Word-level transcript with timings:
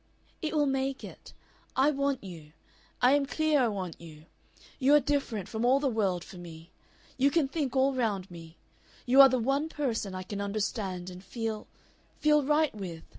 "It 0.41 0.55
will 0.55 0.65
make 0.65 1.03
it. 1.03 1.31
I 1.75 1.91
want 1.91 2.23
you. 2.23 2.53
I 3.03 3.11
am 3.13 3.27
clear 3.27 3.59
I 3.61 3.67
want 3.67 4.01
you. 4.01 4.25
You 4.79 4.95
are 4.95 4.99
different 4.99 5.47
from 5.47 5.63
all 5.63 5.79
the 5.79 5.87
world 5.87 6.23
for 6.23 6.37
me. 6.39 6.71
You 7.19 7.29
can 7.29 7.47
think 7.47 7.75
all 7.75 7.93
round 7.93 8.31
me. 8.31 8.57
You 9.05 9.21
are 9.21 9.29
the 9.29 9.37
one 9.37 9.69
person 9.69 10.15
I 10.15 10.23
can 10.23 10.41
understand 10.41 11.11
and 11.11 11.23
feel 11.23 11.67
feel 12.19 12.43
right 12.43 12.73
with. 12.73 13.03